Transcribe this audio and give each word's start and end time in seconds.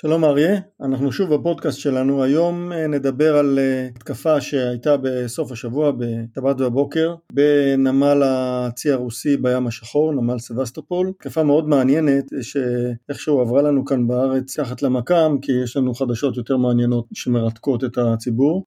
שלום 0.00 0.24
אריה, 0.24 0.60
אנחנו 0.80 1.12
שוב 1.12 1.34
בפודקאסט 1.34 1.78
שלנו, 1.78 2.22
היום 2.22 2.72
אה, 2.72 2.86
נדבר 2.86 3.36
על 3.36 3.58
אה, 3.58 3.88
התקפה 3.96 4.40
שהייתה 4.40 4.96
בסוף 5.02 5.52
השבוע 5.52 5.92
בשבת 5.92 6.56
בבוקר 6.56 7.14
בנמל 7.32 8.22
הצי 8.24 8.92
הרוסי 8.92 9.36
בים 9.36 9.66
השחור, 9.66 10.12
נמל 10.12 10.38
סבסטופול, 10.38 11.08
התקפה 11.08 11.42
מאוד 11.42 11.68
מעניינת 11.68 12.24
שאיכשהו 12.40 13.40
עברה 13.40 13.62
לנו 13.62 13.84
כאן 13.84 14.06
בארץ 14.06 14.58
מתחת 14.58 14.82
לרדאר 14.82 15.36
כי 15.42 15.52
יש 15.64 15.76
לנו 15.76 15.94
חדשות 15.94 16.36
יותר 16.36 16.56
מעניינות 16.56 17.04
שמרתקות 17.14 17.84
את 17.84 17.98
הציבור. 17.98 18.64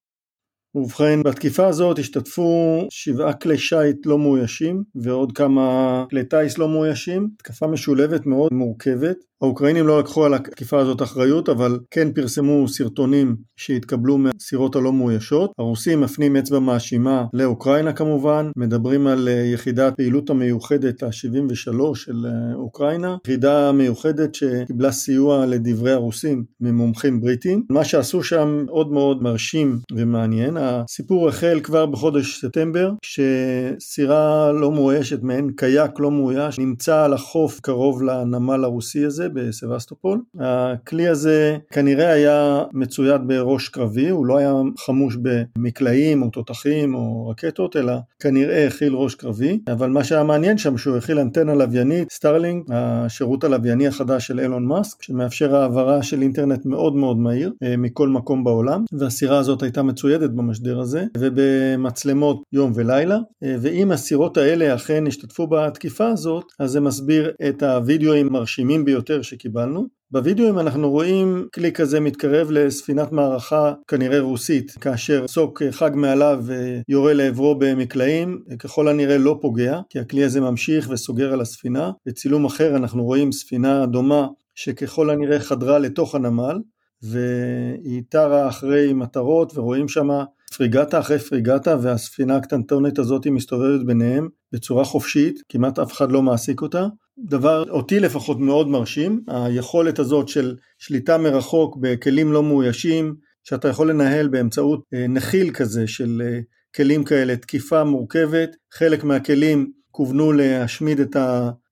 ובכן, 0.76 1.24
בתקיפה 1.24 1.68
הזאת 1.68 2.00
השתתפו 2.00 2.88
שבעה 2.90 3.34
כלי 3.34 3.58
שיט 3.58 4.06
לא 4.06 4.20
מאוישים 4.20 4.84
ועוד 4.96 5.32
כמה 5.32 6.06
כלי 6.10 6.26
טיס 6.26 6.58
לא 6.58 6.70
מאוישים, 6.70 7.30
תקפה 7.38 7.68
משולבת 7.68 8.26
מאוד 8.26 8.54
מורכבת 8.54 9.31
האוקראינים 9.42 9.88
לא 9.88 10.00
לקחו 10.00 10.26
על 10.26 10.34
התקיפה 10.34 10.80
הזאת 10.80 11.02
אחריות, 11.02 11.50
אבל 11.50 11.80
כן 11.92 12.12
פרסמו 12.12 12.68
סרטונים 12.68 13.36
שהתקבלו 13.56 14.18
מהסירות 14.18 14.76
הלא 14.76 14.94
מאוישות. 14.94 15.52
הרוסים 15.60 16.02
מפנים 16.02 16.36
אצבע 16.36 16.60
מאשימה 16.60 17.26
לאוקראינה 17.34 17.94
כמובן, 17.94 18.52
מדברים 18.58 19.08
על 19.08 19.28
אה, 19.28 19.34
יחידת 19.34 19.96
פעילות 19.96 20.30
המיוחדת 20.30 21.04
ה-73 21.04 21.96
של 21.96 22.26
אה, 22.26 22.56
אוקראינה, 22.56 23.18
יחידה 23.26 23.72
מיוחדת 23.72 24.36
שקיבלה 24.36 24.92
סיוע 24.92 25.46
לדברי 25.46 25.92
הרוסים 25.92 26.44
ממומחים 26.62 27.22
בריטים. 27.22 27.64
מה 27.70 27.84
שעשו 27.84 28.24
שם 28.24 28.64
מאוד 28.66 28.92
מאוד 28.92 29.24
מרשים 29.24 29.80
ומעניין. 29.96 30.58
הסיפור 30.58 31.30
החל 31.30 31.60
כבר 31.64 31.86
בחודש 31.86 32.42
ספטמבר, 32.42 32.92
כשסירה 33.02 34.52
לא 34.52 34.72
מאוישת, 34.72 35.24
מעין 35.24 35.52
קייק 35.56 36.00
לא 36.00 36.12
מאויש, 36.12 36.60
נמצא 36.60 37.04
על 37.04 37.14
החוף 37.14 37.60
קרוב 37.60 38.04
לנמל 38.04 38.64
הרוסי 38.64 39.06
הזה. 39.06 39.31
בסבסטופול. 39.34 40.22
הכלי 40.40 41.08
הזה 41.08 41.58
כנראה 41.72 42.10
היה 42.10 42.64
מצויד 42.74 43.22
בראש 43.28 43.70
קרבי, 43.70 44.10
הוא 44.10 44.26
לא 44.26 44.38
היה 44.38 44.54
חמוש 44.86 45.18
במקלעים 45.22 46.22
או 46.22 46.30
תותחים 46.30 46.96
או 46.96 47.28
רקטות, 47.28 47.76
אלא 47.76 47.94
כנראה 48.20 48.68
הכיל 48.68 48.94
ראש 48.94 49.16
קרבי, 49.16 49.60
אבל 49.68 49.90
מה 49.90 50.04
שהיה 50.04 50.24
מעניין 50.24 50.58
שם 50.58 50.78
שהוא 50.78 50.98
הכיל 50.98 51.20
אנטנה 51.20 51.56
לוויינית, 51.56 52.12
סטארלינק, 52.12 52.64
השירות 52.70 53.44
הלווייני 53.44 53.88
החדש 53.88 54.28
של 54.28 54.40
אילון 54.40 54.66
מאסק, 54.66 55.04
שמאפשר 55.04 55.56
העברה 55.56 56.04
של 56.04 56.22
אינטרנט 56.22 56.66
מאוד 56.66 56.96
מאוד 56.96 57.18
מהיר 57.18 57.52
אה, 57.64 57.78
מכל 57.78 58.10
מקום 58.10 58.44
בעולם, 58.44 58.86
והסירה 58.92 59.38
הזאת 59.38 59.64
הייתה 59.64 59.84
מצוידת 59.84 60.30
במשדר 60.30 60.80
הזה, 60.80 61.06
ובמצלמות 61.18 62.44
יום 62.54 62.72
ולילה, 62.76 63.18
אה, 63.44 63.56
ואם 63.62 63.92
הסירות 63.92 64.38
האלה 64.38 64.76
אכן 64.76 65.08
השתתפו 65.08 65.48
בתקיפה 65.48 66.08
הזאת, 66.08 66.44
אז 66.60 66.72
זה 66.72 66.80
מסביר 66.80 67.32
את 67.50 67.64
הווידאוים 67.64 68.28
המרשימים 68.28 68.86
ביותר 68.86 69.21
שקיבלנו. 69.24 69.88
בווידאוים 70.12 70.60
אנחנו 70.60 70.90
רואים 70.90 71.48
כלי 71.54 71.72
כזה 71.72 72.00
מתקרב 72.00 72.52
לספינת 72.52 73.12
מערכה 73.12 73.74
כנראה 73.88 74.20
רוסית, 74.20 74.72
כאשר 74.72 75.28
מסוק 75.28 75.62
חג 75.72 75.92
מעליו 75.96 76.44
ויורה 76.88 77.14
לעברו 77.14 77.56
במקלעים, 77.60 78.44
ככל 78.60 78.88
הנראה 78.88 79.18
לא 79.18 79.38
פוגע, 79.42 79.80
כי 79.90 80.00
הכלי 80.00 80.24
הזה 80.24 80.42
ממשיך 80.42 80.90
וסוגר 80.92 81.34
על 81.34 81.42
הספינה. 81.42 81.92
בצילום 82.06 82.46
אחר 82.46 82.76
אנחנו 82.76 83.04
רואים 83.04 83.32
ספינה 83.32 83.86
דומה 83.86 84.28
שככל 84.56 85.10
הנראה 85.10 85.40
חדרה 85.40 85.80
לתוך 85.80 86.16
הנמל, 86.16 86.60
והיא 87.04 88.04
טרה 88.10 88.50
אחרי 88.50 88.94
מטרות 88.94 89.58
ורואים 89.58 89.88
שמה 89.88 90.24
פריגטה 90.58 91.00
אחרי 91.00 91.20
פריגטה 91.20 91.78
והספינה 91.82 92.36
הקטנטונת 92.36 93.00
הזאת 93.00 93.28
מסתובבת 93.28 93.86
ביניהם 93.86 94.28
בצורה 94.52 94.84
חופשית, 94.84 95.42
כמעט 95.50 95.80
אף 95.80 95.92
אחד 95.94 96.12
לא 96.12 96.22
מעסיק 96.22 96.62
אותה. 96.62 96.88
דבר 97.30 97.70
אותי 97.70 98.00
לפחות 98.00 98.40
מאוד 98.40 98.68
מרשים, 98.68 99.24
היכולת 99.28 100.00
הזאת 100.00 100.28
של 100.28 100.56
שליטה 100.78 101.18
מרחוק 101.18 101.78
בכלים 101.82 102.32
לא 102.32 102.44
מאוישים, 102.44 103.16
שאתה 103.44 103.68
יכול 103.68 103.90
לנהל 103.90 104.28
באמצעות 104.28 104.84
אה, 104.94 105.06
נחיל 105.08 105.52
כזה 105.54 105.88
של 105.88 106.22
אה, 106.26 106.40
כלים 106.76 107.04
כאלה, 107.04 107.36
תקיפה 107.36 107.84
מורכבת, 107.84 108.50
חלק 108.74 109.04
מהכלים 109.04 109.72
כוונו 109.92 110.32
להשמיד 110.32 111.00
את 111.00 111.16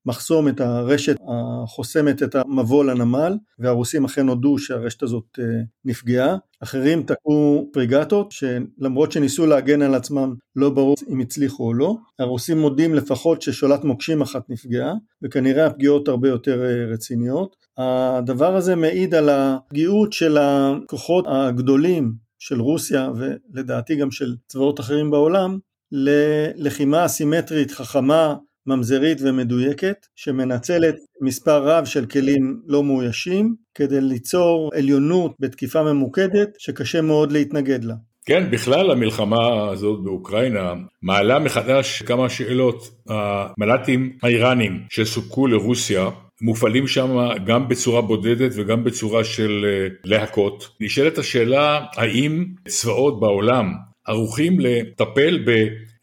המחסום, 0.05 0.47
את 0.47 0.61
הרשת 0.61 1.17
החוסמת 1.27 2.23
את 2.23 2.35
המבוא 2.35 2.85
לנמל, 2.85 3.37
והרוסים 3.59 4.05
אכן 4.05 4.27
הודו 4.27 4.57
שהרשת 4.57 5.03
הזאת 5.03 5.39
אה, 5.39 5.45
נפגעה. 5.85 6.37
אחרים 6.63 7.03
תקעו 7.03 7.69
פריגטות, 7.73 8.31
שלמרות 8.31 9.11
שניסו 9.11 9.45
להגן 9.45 9.81
על 9.81 9.95
עצמם 9.95 10.33
לא 10.55 10.69
ברור 10.69 10.95
אם 11.09 11.19
הצליחו 11.19 11.63
או 11.63 11.73
לא. 11.73 11.95
הרוסים 12.19 12.59
מודים 12.59 12.95
לפחות 12.95 13.41
ששולט 13.41 13.83
מוקשים 13.83 14.21
אחת 14.21 14.49
נפגעה, 14.49 14.93
וכנראה 15.23 15.65
הפגיעות 15.65 16.07
הרבה 16.07 16.29
יותר 16.29 16.63
אה, 16.63 16.93
רציניות. 16.93 17.55
הדבר 17.77 18.55
הזה 18.55 18.75
מעיד 18.75 19.15
על 19.15 19.29
הפגיעות 19.29 20.13
של 20.13 20.37
הכוחות 20.37 21.25
הגדולים 21.27 22.13
של 22.39 22.61
רוסיה, 22.61 23.09
ולדעתי 23.15 23.95
גם 23.95 24.11
של 24.11 24.35
צבאות 24.47 24.79
אחרים 24.79 25.11
בעולם, 25.11 25.57
ללחימה 25.91 27.05
אסימטרית 27.05 27.71
חכמה 27.71 28.35
ממזרית 28.69 29.17
ומדויקת 29.21 30.05
שמנצלת 30.15 30.95
מספר 31.21 31.63
רב 31.63 31.85
של 31.85 32.05
כלים 32.05 32.61
לא 32.67 32.83
מאוישים 32.83 33.55
כדי 33.75 34.01
ליצור 34.01 34.71
עליונות 34.75 35.31
בתקיפה 35.39 35.83
ממוקדת 35.83 36.49
שקשה 36.57 37.01
מאוד 37.01 37.31
להתנגד 37.31 37.83
לה. 37.83 37.95
כן, 38.25 38.51
בכלל 38.51 38.91
המלחמה 38.91 39.69
הזאת 39.71 40.03
באוקראינה 40.03 40.73
מעלה 41.01 41.39
מחדש 41.39 42.01
כמה 42.01 42.29
שאלות. 42.29 42.89
המל"טים 43.09 44.17
האיראנים 44.23 44.83
שסופקו 44.89 45.47
לרוסיה 45.47 46.09
מופעלים 46.41 46.87
שם 46.87 47.09
גם 47.45 47.67
בצורה 47.67 48.01
בודדת 48.01 48.51
וגם 48.55 48.83
בצורה 48.83 49.23
של 49.23 49.65
אה, 49.65 49.87
להקות. 50.03 50.69
נשאלת 50.79 51.17
השאלה 51.17 51.85
האם 51.95 52.45
צבאות 52.67 53.19
בעולם 53.19 53.73
ערוכים 54.07 54.59
לטפל 54.59 55.37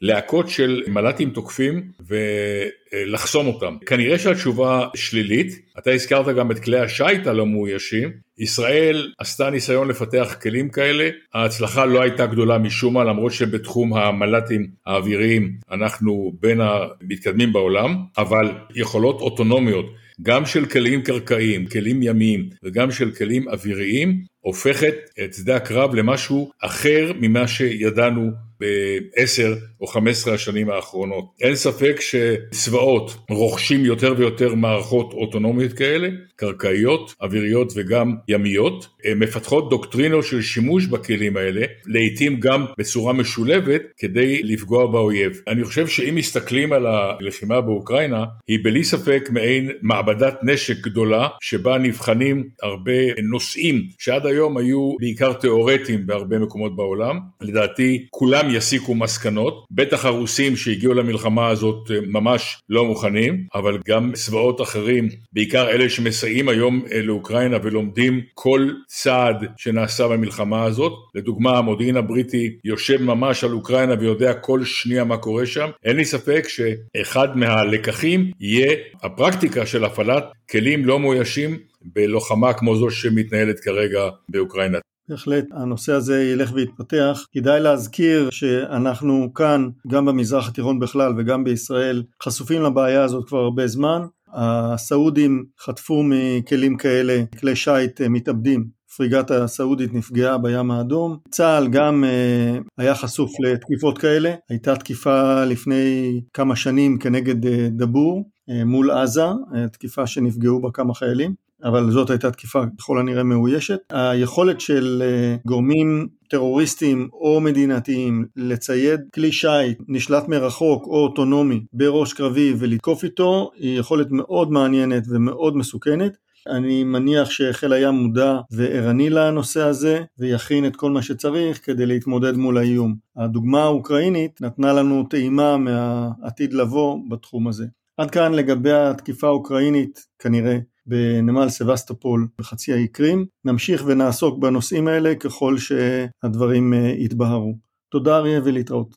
בלהקות 0.02 0.48
של 0.48 0.82
מל"טים 0.88 1.30
תוקפים 1.30 1.82
ולחסום 2.08 3.46
אותם. 3.46 3.76
כנראה 3.86 4.18
שהתשובה 4.18 4.88
שלילית, 4.94 5.52
אתה 5.78 5.90
הזכרת 5.90 6.36
גם 6.36 6.50
את 6.50 6.58
כלי 6.58 6.78
השיט 6.78 7.26
הלא 7.26 7.46
מאוישים, 7.46 8.10
ישראל 8.38 9.12
עשתה 9.18 9.50
ניסיון 9.50 9.88
לפתח 9.88 10.36
כלים 10.42 10.68
כאלה, 10.68 11.08
ההצלחה 11.34 11.84
לא 11.84 12.02
הייתה 12.02 12.26
גדולה 12.26 12.58
משום 12.58 12.94
מה 12.94 13.04
למרות 13.04 13.32
שבתחום 13.32 13.94
המל"טים 13.94 14.66
האוויריים 14.86 15.56
אנחנו 15.70 16.32
בין 16.40 16.60
המתקדמים 16.60 17.52
בעולם, 17.52 17.96
אבל 18.18 18.52
יכולות 18.74 19.20
אוטונומיות 19.20 19.86
גם 20.22 20.46
של 20.46 20.66
כלים 20.66 21.02
קרקעיים, 21.02 21.66
כלים 21.66 22.02
ימיים 22.02 22.48
וגם 22.62 22.90
של 22.90 23.10
כלים 23.10 23.48
אוויריים, 23.48 24.20
הופכת 24.46 24.94
את 25.24 25.34
שדה 25.34 25.56
הקרב 25.56 25.94
למשהו 25.94 26.50
אחר 26.62 27.12
ממה 27.20 27.48
שידענו 27.48 28.30
בעשר 28.60 29.54
או 29.80 29.86
חמש 29.86 30.10
עשרה 30.10 30.34
השנים 30.34 30.70
האחרונות. 30.70 31.24
אין 31.40 31.56
ספק 31.56 31.96
שצבאות 32.00 33.16
רוכשים 33.30 33.84
יותר 33.84 34.14
ויותר 34.16 34.54
מערכות 34.54 35.12
אוטונומיות 35.12 35.72
כאלה, 35.72 36.08
קרקעיות, 36.36 37.14
אוויריות 37.20 37.72
וגם 37.76 38.14
ימיות, 38.28 38.86
מפתחות 39.16 39.70
דוקטרינות 39.70 40.24
של 40.24 40.42
שימוש 40.42 40.86
בכלים 40.86 41.36
האלה, 41.36 41.66
לעיתים 41.86 42.40
גם 42.40 42.64
בצורה 42.78 43.12
משולבת 43.12 43.82
כדי 43.98 44.42
לפגוע 44.42 44.86
באויב. 44.86 45.40
אני 45.48 45.64
חושב 45.64 45.86
שאם 45.86 46.14
מסתכלים 46.14 46.72
על 46.72 46.86
הלחימה 46.86 47.60
באוקראינה, 47.60 48.24
היא 48.48 48.58
בלי 48.62 48.84
ספק 48.84 49.28
מעין 49.32 49.70
מעבדת 49.82 50.38
נשק 50.42 50.76
גדולה, 50.80 51.28
שבה 51.40 51.78
נבחנים 51.78 52.48
הרבה 52.62 52.92
נושאים 53.22 53.82
שעד 53.98 54.26
היום 54.26 54.35
היו 54.56 54.92
בעיקר 55.00 55.32
תיאורטיים 55.32 56.06
בהרבה 56.06 56.38
מקומות 56.38 56.76
בעולם. 56.76 57.18
לדעתי 57.40 58.06
כולם 58.10 58.46
יסיקו 58.50 58.94
מסקנות, 58.94 59.64
בטח 59.70 60.04
הרוסים 60.04 60.56
שהגיעו 60.56 60.94
למלחמה 60.94 61.48
הזאת 61.48 61.90
אה, 61.90 61.96
ממש 62.06 62.62
לא 62.68 62.84
מוכנים, 62.84 63.46
אבל 63.54 63.78
גם 63.88 64.12
צבאות 64.12 64.60
אחרים, 64.60 65.08
בעיקר 65.32 65.68
אלה 65.68 65.88
שמסייעים 65.88 66.48
היום 66.48 66.82
אה, 66.92 67.02
לאוקראינה 67.02 67.56
ולומדים 67.62 68.20
כל 68.34 68.70
צעד 68.86 69.44
שנעשה 69.56 70.08
במלחמה 70.08 70.64
הזאת. 70.64 70.92
לדוגמה, 71.14 71.58
המודיעין 71.58 71.96
הבריטי 71.96 72.56
יושב 72.64 73.02
ממש 73.02 73.44
על 73.44 73.52
אוקראינה 73.52 73.94
ויודע 74.00 74.34
כל 74.34 74.64
שנייה 74.64 75.04
מה 75.04 75.16
קורה 75.16 75.46
שם. 75.46 75.70
אין 75.84 75.96
לי 75.96 76.04
ספק 76.04 76.46
שאחד 76.48 77.36
מהלקחים 77.36 78.30
יהיה 78.40 78.76
הפרקטיקה 79.02 79.66
של 79.66 79.84
הפעלת 79.84 80.24
כלים 80.50 80.84
לא 80.84 81.00
מאוישים 81.00 81.58
בלוחמה 81.94 82.52
כמו 82.52 82.76
זו 82.76 82.90
שמתנהלת 82.90 83.60
כרגע 83.60 84.00
באוקראינה. 84.28 84.78
בהחלט 85.08 85.44
הנושא 85.52 85.92
הזה 85.92 86.24
ילך 86.24 86.52
ויתפתח. 86.54 87.26
כדאי 87.32 87.60
להזכיר 87.60 88.30
שאנחנו 88.30 89.34
כאן, 89.34 89.68
גם 89.88 90.06
במזרח 90.06 90.48
התיכון 90.48 90.78
בכלל 90.78 91.12
וגם 91.18 91.44
בישראל, 91.44 92.02
חשופים 92.22 92.62
לבעיה 92.62 93.04
הזאת 93.04 93.28
כבר 93.28 93.38
הרבה 93.38 93.66
זמן. 93.66 94.02
הסעודים 94.32 95.44
חטפו 95.60 96.02
מכלים 96.04 96.76
כאלה 96.76 97.22
כלי 97.40 97.56
שיט 97.56 98.00
מתאבדים. 98.00 98.76
פריגת 98.96 99.30
הסעודית 99.30 99.94
נפגעה 99.94 100.38
בים 100.38 100.70
האדום. 100.70 101.18
צה"ל 101.30 101.68
גם 101.68 102.04
uh, 102.04 102.64
היה 102.78 102.94
חשוף 102.94 103.30
לתקיפות 103.40 103.98
כאלה. 103.98 104.34
הייתה 104.50 104.76
תקיפה 104.76 105.44
לפני 105.44 106.20
כמה 106.32 106.56
שנים 106.56 106.98
כנגד 106.98 107.44
uh, 107.44 107.48
דבור 107.70 108.30
uh, 108.50 108.64
מול 108.64 108.90
עזה, 108.90 109.24
uh, 109.24 109.68
תקיפה 109.72 110.06
שנפגעו 110.06 110.60
בה 110.60 110.68
כמה 110.74 110.94
חיילים. 110.94 111.45
אבל 111.64 111.90
זאת 111.90 112.10
הייתה 112.10 112.30
תקיפה 112.30 112.62
ככל 112.78 112.98
הנראה 112.98 113.22
מאוישת. 113.22 113.78
היכולת 113.90 114.60
של 114.60 115.02
אה, 115.04 115.36
גורמים 115.46 116.08
טרוריסטים 116.28 117.08
או 117.12 117.40
מדינתיים 117.40 118.26
לצייד 118.36 119.00
כלי 119.14 119.32
שיט 119.32 119.78
נשלט 119.88 120.28
מרחוק 120.28 120.86
או 120.86 120.96
אוטונומי 120.96 121.64
בראש 121.72 122.12
קרבי 122.12 122.54
ולתקוף 122.58 123.04
איתו 123.04 123.50
היא 123.56 123.78
יכולת 123.78 124.06
מאוד 124.10 124.52
מעניינת 124.52 125.02
ומאוד 125.08 125.56
מסוכנת. 125.56 126.16
אני 126.48 126.84
מניח 126.84 127.30
שחיל 127.30 127.72
הים 127.72 127.94
מודע 127.94 128.40
וערני 128.50 129.10
לנושא 129.10 129.62
הזה 129.62 130.00
ויכין 130.18 130.66
את 130.66 130.76
כל 130.76 130.90
מה 130.90 131.02
שצריך 131.02 131.66
כדי 131.66 131.86
להתמודד 131.86 132.36
מול 132.36 132.58
האיום. 132.58 132.94
הדוגמה 133.16 133.62
האוקראינית 133.62 134.40
נתנה 134.40 134.72
לנו 134.72 135.04
טעימה 135.10 135.56
מהעתיד 135.56 136.52
לבוא 136.52 136.98
בתחום 137.10 137.48
הזה. 137.48 137.66
עד 137.96 138.10
כאן 138.10 138.32
לגבי 138.32 138.72
התקיפה 138.72 139.26
האוקראינית 139.26 140.06
כנראה 140.18 140.58
בנמל 140.86 141.48
סבסטופול 141.48 142.28
בחצי 142.38 142.72
האי 142.72 142.88
קרים. 142.88 143.26
נמשיך 143.44 143.82
ונעסוק 143.86 144.38
בנושאים 144.38 144.88
האלה 144.88 145.14
ככל 145.14 145.56
שהדברים 145.58 146.74
אה, 146.74 146.92
יתבהרו. 146.96 147.54
תודה 147.92 148.16
אריה 148.16 148.40
ולהתראות. 148.44 148.94